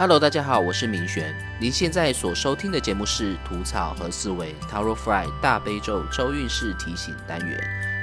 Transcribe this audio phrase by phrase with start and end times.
[0.00, 1.36] Hello，大家好，我是明璇。
[1.58, 7.60] 您现在所收听的节目是《吐草和思维 Taro Fry 大悲咒周运势提醒单元》。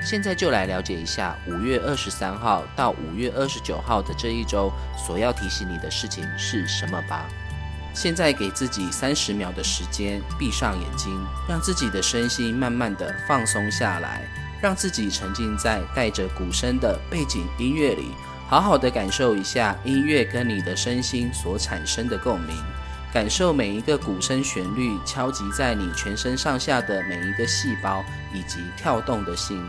[0.07, 7.25] 现在就来了解一下五月二十三号到五月二十九号的这一周所要提醒你的事情是什么吧。
[7.95, 11.19] 现在给自己三十秒的时间，闭上眼睛，
[11.49, 14.21] 让自己的身心慢慢的放松下来，
[14.61, 18.11] 让自己沉浸在带着鼓声的背景音乐里。
[18.49, 22.55] 好好的感受一下音乐跟你的身心所产生的共鸣，
[23.13, 28.01] 感受每一个鼓声旋律敲击在你全身上下的每一个细胞
[28.33, 29.61] 以及跳动的心。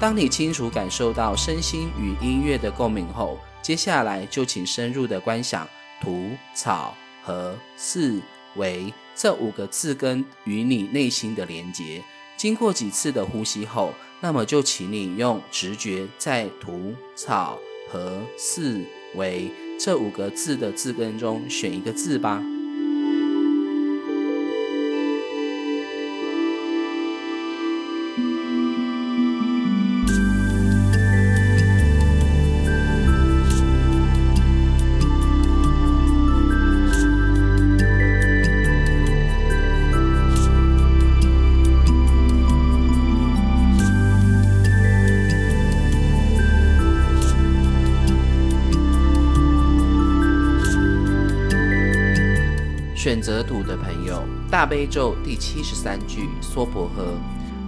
[0.00, 5.68] 当你清楚感受到身心与音乐的共鸣后，接下来就请深入的观想
[6.00, 8.18] “土、草、和、四、
[8.56, 12.02] 维”这五个字根与你内心的连结。
[12.38, 17.58] 经过几次的呼吸后，那么就请你用直觉在土、草。
[17.92, 18.80] 和四
[19.16, 22.42] 为这五个字的字根中选一个字吧。
[53.02, 57.18] 选择土的朋友，大悲咒第七十三句娑婆诃。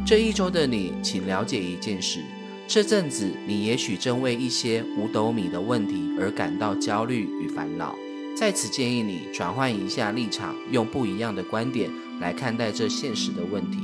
[0.06, 2.20] 这一周的你，请了解一件事：
[2.68, 7.96] 这阵子你也许正为一些五斗米的问题而感到焦虑与烦恼。
[8.36, 13.78] 在此建议你转换一下立场，用不一样的观点来看待这现实的问题。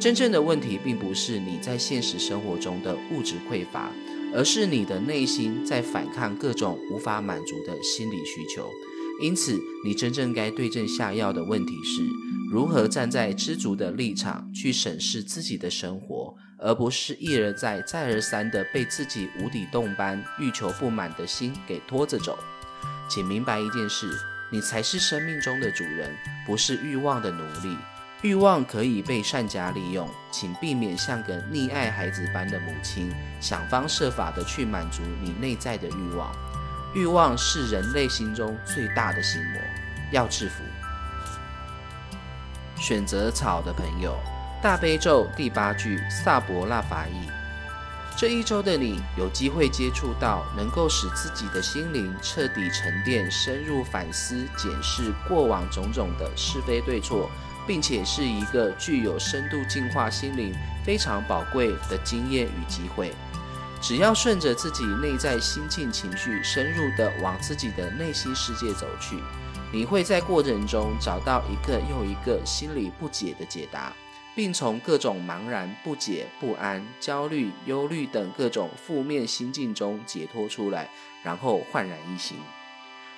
[0.00, 3.92] 真正的问题并不是你在现实生活中的物质匮乏，
[4.34, 8.68] 而是你的内心在反抗各种无法满足的心理需求。
[9.22, 12.02] 因此，你真正该对症下药的问题是
[12.50, 22.36] 如何站在知足的立场去审视自己的生活，而不是一而再、再而三的被自己无底洞般欲求不满的心给拖着走。
[23.08, 24.10] 请明白一件事：
[24.50, 26.10] 你才是生命中的主人，
[26.44, 27.76] 不是欲望的奴隶。
[28.22, 33.08] 欲望可以被善加利用，请避免像个溺爱孩子般的母亲，
[33.40, 36.32] 想方设法的去满足你内在的欲望。
[36.94, 39.60] 欲望是人类心中最大的心魔，
[40.10, 40.62] 要制服。
[42.76, 44.18] 选择草的朋友，
[44.62, 47.28] 大悲咒第八句萨博那法意。
[48.14, 57.30] 这一周的你有机会接触到能够使自己的心灵彻底沉淀、深入反思、检视过往种种的是非对错，
[57.66, 60.54] 并且是一个具有深度净化心灵
[60.84, 63.14] 非常宝贵的经验与机会。
[63.82, 69.16] 只要顺着自己内在心境情绪，深入的往自己的内心世界走去，
[69.72, 73.92] 你会在过程中找到一个又一个心里不解的解答，
[74.36, 80.88] 并从各种茫然、不解、不安、焦虑、忧虑等各种负面心境中解脱出来，
[81.24, 82.36] 然后焕然一新。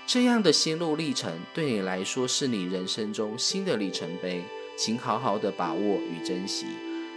[0.07, 4.43] 这样的心路历程对你来说是你人生中新的里程碑，
[4.79, 6.67] 请好好的把握与珍惜。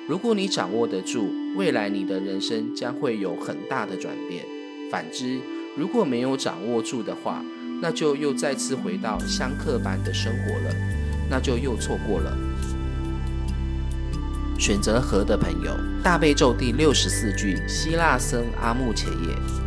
[0.07, 4.45] 如果你掌握得住，未来你的人生将会有很大的转变。
[4.89, 5.37] 反之，
[5.75, 7.43] 如果没有掌握住的话，
[7.81, 10.73] 那就又再次回到相克般的生活了，
[11.29, 12.37] 那就又错过了。
[14.57, 19.66] 选择和的朋友，大悲咒第六十四句，希腊僧阿木且也。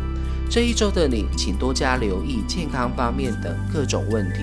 [0.51, 4.41] 这一周的你，请多加留意健康方面的各种问题。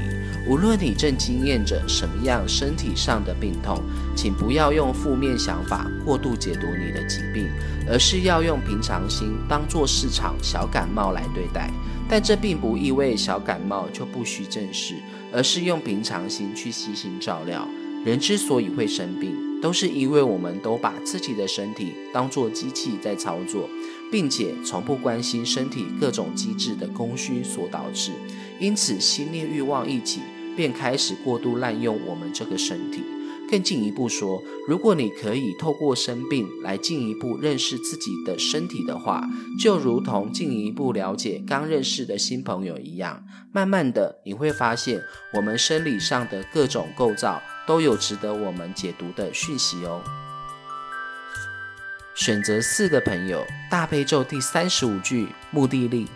[0.49, 3.83] 无论你正经验着什么样身体上的病痛，
[4.17, 7.47] 请不要用负面想法过度解读你的疾病，
[7.87, 11.71] 而是要用平常心当做市场小感冒来对待。
[12.09, 14.95] 但这并不意味小感冒就不需正视，
[15.31, 17.69] 而是用平常心去细心照料。
[18.03, 23.69] 人之所以会生病，都是因为我们都把自己的身体当作机器在操作，
[24.11, 28.13] 并且从不关心身体各种机制的供需所导致。
[28.59, 30.21] 因此，心念欲望一起。
[30.57, 33.05] 便开始过度滥用我们这个身体。
[33.51, 39.27] 更进一步说，如果你可以透过生病来进一步认识自己的身体的话，
[39.59, 45.01] 就如同进一步了解刚认识的新朋友一样，慢慢的你会发现，
[45.35, 50.03] 我们生理上的各种构造都有值得我们解读的讯息哦。
[52.15, 56.07] 选择四的朋友，大悲咒第三十五句目的力，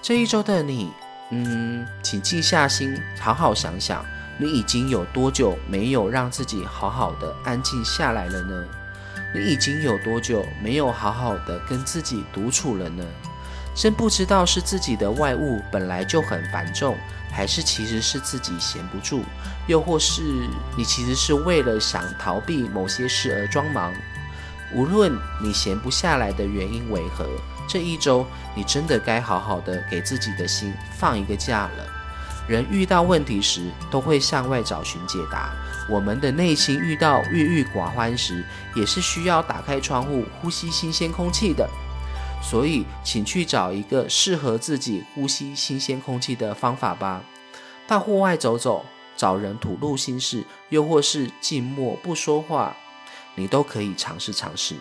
[0.00, 0.90] 这一周的你。
[1.34, 4.04] 嗯，请静下心，好好想想，
[4.38, 8.64] 你已经有多久没有让自己好好的安静下来了呢？
[9.34, 13.04] 你已经有多久没有好好的跟自己独处了呢？
[13.74, 16.94] 真不知道是自己的外物本来就很繁重，
[17.30, 19.22] 还是其实是自己闲不住，
[19.66, 20.22] 又或是
[20.76, 23.90] 你其实是为了想逃避某些事而装忙。
[24.74, 25.10] 无论
[25.42, 27.26] 你闲不下来的原因为何，
[27.66, 32.01] 这一周你真的该好好的给自己的心放一个假了。
[32.48, 35.52] 人遇到问题时，都会向外找寻解答。
[35.88, 38.44] 我们的内心遇到郁郁寡欢时，
[38.74, 41.68] 也是需要打开窗户，呼吸新鲜空气的。
[42.42, 47.22] 所以，请去找一个适合自己呼吸新鲜空气的方法吧。
[47.86, 48.84] 到户外走走，
[49.16, 52.76] 找人吐露心事，又或是静默不说话，
[53.36, 54.74] 你都可以尝试尝试。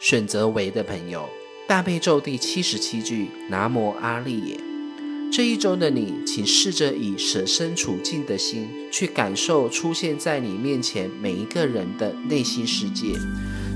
[0.00, 1.28] 选择为的朋友，
[1.68, 4.73] 大悲咒第七十七句：南无阿利耶。
[5.36, 13.18] 这一周的你，请试着以舍身处境的心去感受出现在你面前每一个人的内心世界。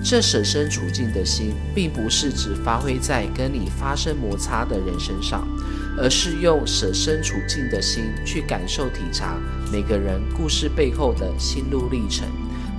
[0.04, 5.44] 这舍身处境的心，并不是只发挥在跟你发生摩擦的人身上，
[5.96, 9.36] 而是用舍身处境的心去感受体察
[9.72, 12.28] 每个人故事背后的心路历程。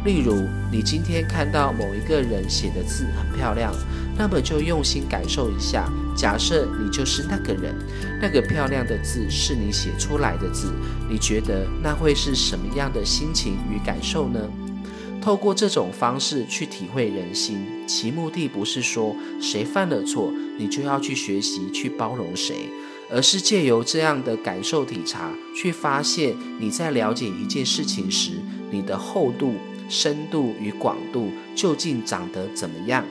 [0.06, 3.74] 例如，你今天看到某一个人写的字很漂亮，
[4.20, 5.90] 那么就用心感受一下。
[6.14, 7.74] 假设你就是那个人，
[8.22, 10.74] 那个漂亮的字是你写出来的字，
[11.10, 14.42] 你觉得那会是什么样的心情与感受呢？
[15.22, 22.70] 透过这种方式去体会人心，其目的不是说谁犯了错，你就要去学习去包容谁，
[23.10, 28.34] 而是借由这样的感受体察，去发现你在了解一件事情时，
[28.70, 29.54] 你的厚度。
[29.92, 33.04] 深度与广度究竟长得怎么样？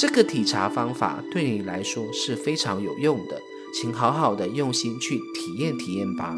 [0.00, 3.36] 这个体察方法对你来说是非常有用的，
[3.74, 6.32] 请好好的用心去体验体验吧。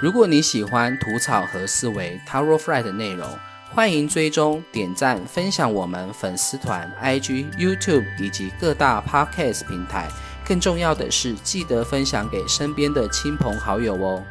[0.00, 3.28] 如果你喜欢吐草和思维，Taro Fry 的内容，
[3.72, 10.08] 欢迎追踪、点赞、分享我们粉丝团、IG、YouTube 以及各大 Podcast 平台。
[10.46, 14.22] 更重要的是，记得分享给身边的亲朋好友哦。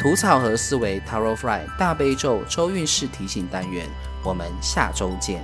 [0.00, 3.86] 吐草和思维，Taro Fry 大悲咒周运势提醒单元，
[4.24, 5.40] 我们下周见。